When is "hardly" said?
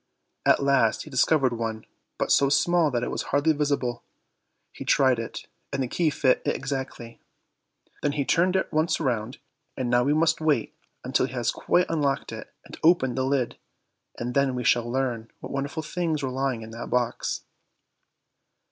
3.21-3.53